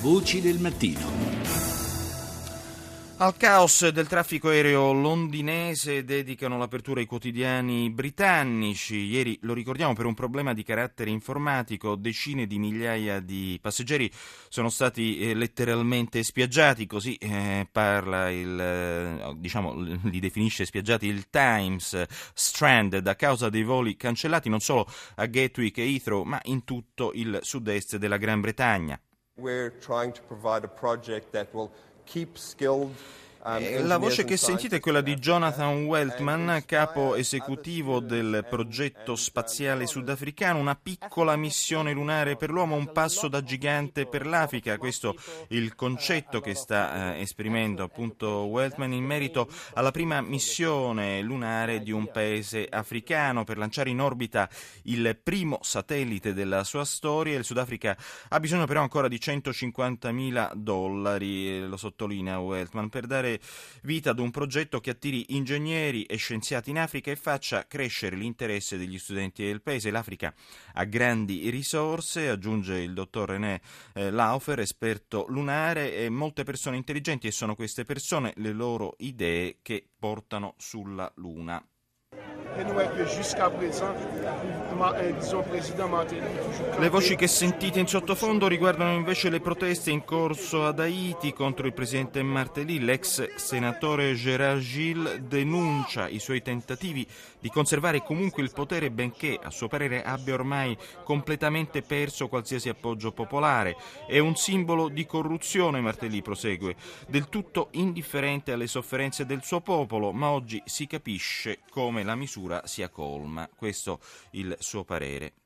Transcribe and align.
Voci 0.00 0.40
del 0.40 0.58
mattino. 0.58 1.26
Al 3.18 3.34
caos 3.38 3.88
del 3.88 4.06
traffico 4.08 4.50
aereo 4.50 4.92
londinese 4.92 6.04
dedicano 6.04 6.58
l'apertura 6.58 7.00
i 7.00 7.06
quotidiani 7.06 7.88
britannici. 7.88 8.96
Ieri, 8.96 9.38
lo 9.40 9.54
ricordiamo, 9.54 9.94
per 9.94 10.04
un 10.04 10.12
problema 10.12 10.52
di 10.52 10.62
carattere 10.62 11.08
informatico, 11.08 11.96
decine 11.96 12.46
di 12.46 12.58
migliaia 12.58 13.20
di 13.20 13.58
passeggeri 13.60 14.12
sono 14.50 14.68
stati 14.68 15.18
eh, 15.18 15.34
letteralmente 15.34 16.22
spiaggiati, 16.22 16.86
così 16.86 17.14
eh, 17.14 17.66
parla 17.72 18.30
il, 18.30 18.60
eh, 18.60 19.34
diciamo, 19.38 19.72
li 19.80 20.20
definisce 20.20 20.66
spiaggiati 20.66 21.06
il 21.06 21.30
Times, 21.30 22.04
stranded 22.34 23.06
a 23.06 23.14
causa 23.14 23.48
dei 23.48 23.62
voli 23.62 23.96
cancellati 23.96 24.50
non 24.50 24.60
solo 24.60 24.86
a 25.14 25.24
Gatwick 25.24 25.78
e 25.78 25.90
Heathrow, 25.90 26.22
ma 26.24 26.38
in 26.44 26.64
tutto 26.64 27.12
il 27.14 27.38
sud-est 27.40 27.96
della 27.96 28.18
Gran 28.18 28.42
Bretagna. 28.42 29.00
We're 29.38 29.68
trying 29.68 30.12
to 30.12 30.22
provide 30.22 30.64
a 30.64 30.68
project 30.68 31.32
that 31.32 31.54
will 31.54 31.70
keep 32.06 32.38
skilled 32.38 32.94
La 33.42 33.96
voce 33.98 34.24
che 34.24 34.36
sentite 34.36 34.76
è 34.76 34.80
quella 34.80 35.00
di 35.00 35.14
Jonathan 35.14 35.84
Weltman, 35.84 36.64
capo 36.66 37.14
esecutivo 37.14 38.00
del 38.00 38.44
progetto 38.50 39.14
spaziale 39.14 39.86
sudafricano, 39.86 40.58
una 40.58 40.74
piccola 40.74 41.36
missione 41.36 41.92
lunare 41.92 42.34
per 42.34 42.50
l'uomo, 42.50 42.74
un 42.74 42.90
passo 42.90 43.28
da 43.28 43.42
gigante 43.44 44.06
per 44.06 44.26
l'Africa. 44.26 44.78
Questo 44.78 45.14
è 45.48 45.54
il 45.54 45.76
concetto 45.76 46.40
che 46.40 46.54
sta 46.54 47.14
eh, 47.14 47.20
esprimendo 47.20 47.84
appunto 47.84 48.26
Weltman 48.46 48.92
in 48.92 49.04
merito 49.04 49.48
alla 49.74 49.92
prima 49.92 50.20
missione 50.20 51.20
lunare 51.22 51.82
di 51.82 51.92
un 51.92 52.10
paese 52.10 52.66
africano 52.68 53.44
per 53.44 53.58
lanciare 53.58 53.90
in 53.90 54.00
orbita 54.00 54.48
il 54.84 55.16
primo 55.22 55.60
satellite 55.62 56.34
della 56.34 56.64
sua 56.64 56.84
storia. 56.84 57.38
Il 57.38 57.44
Sudafrica 57.44 57.96
ha 58.28 58.40
bisogno 58.40 58.66
però 58.66 58.80
ancora 58.82 59.06
di 59.06 59.20
150 59.20 60.10
mila 60.10 60.50
dollari, 60.54 61.58
eh, 61.58 61.60
lo 61.60 61.76
sottolinea 61.76 62.40
Weltman, 62.40 62.88
per 62.88 63.06
dare 63.06 63.35
vita 63.82 64.10
ad 64.10 64.18
un 64.18 64.30
progetto 64.30 64.80
che 64.80 64.90
attiri 64.90 65.34
ingegneri 65.34 66.04
e 66.04 66.16
scienziati 66.16 66.70
in 66.70 66.78
Africa 66.78 67.10
e 67.10 67.16
faccia 67.16 67.66
crescere 67.66 68.16
l'interesse 68.16 68.76
degli 68.76 68.98
studenti 68.98 69.44
del 69.44 69.62
paese. 69.62 69.90
L'Africa 69.90 70.34
ha 70.74 70.84
grandi 70.84 71.50
risorse, 71.50 72.28
aggiunge 72.28 72.78
il 72.78 72.94
dottor 72.94 73.30
René 73.30 73.60
eh, 73.94 74.10
Laufer, 74.10 74.60
esperto 74.60 75.26
lunare, 75.28 75.94
e 75.94 76.08
molte 76.08 76.44
persone 76.44 76.76
intelligenti 76.76 77.26
e 77.26 77.32
sono 77.32 77.54
queste 77.54 77.84
persone 77.84 78.32
le 78.36 78.52
loro 78.52 78.94
idee 78.98 79.58
che 79.62 79.86
portano 79.98 80.54
sulla 80.58 81.10
Luna. 81.16 81.64
Le 86.78 86.88
voci 86.88 87.16
che 87.16 87.26
sentite 87.26 87.80
in 87.80 87.86
sottofondo 87.86 88.48
riguardano 88.48 88.94
invece 88.94 89.28
le 89.28 89.40
proteste 89.40 89.90
in 89.90 90.04
corso 90.04 90.64
ad 90.64 90.80
Haiti 90.80 91.34
contro 91.34 91.66
il 91.66 91.74
presidente 91.74 92.22
Martelly. 92.22 92.78
L'ex 92.78 93.34
senatore 93.36 94.14
Gérard 94.14 94.60
Gilles 94.60 95.18
denuncia 95.18 96.08
i 96.08 96.18
suoi 96.18 96.40
tentativi 96.40 97.06
di 97.38 97.50
conservare 97.50 98.02
comunque 98.02 98.42
il 98.42 98.52
potere, 98.52 98.90
benché 98.90 99.38
a 99.42 99.50
suo 99.50 99.68
parere 99.68 100.02
abbia 100.02 100.34
ormai 100.34 100.76
completamente 101.04 101.82
perso 101.82 102.28
qualsiasi 102.28 102.70
appoggio 102.70 103.12
popolare. 103.12 103.76
È 104.06 104.18
un 104.18 104.34
simbolo 104.34 104.88
di 104.88 105.04
corruzione, 105.04 105.80
Martelly 105.80 106.22
prosegue, 106.22 106.74
del 107.06 107.28
tutto 107.28 107.68
indifferente 107.72 108.52
alle 108.52 108.66
sofferenze 108.66 109.26
del 109.26 109.42
suo 109.42 109.60
popolo, 109.60 110.12
ma 110.12 110.30
oggi 110.30 110.62
si 110.64 110.86
capisce 110.86 111.60
come 111.70 112.02
la 112.02 112.14
misura 112.14 112.45
sia 112.64 112.88
colma. 112.88 113.48
Questo 113.54 114.00
il 114.32 114.56
suo 114.58 114.84
parere. 114.84 115.32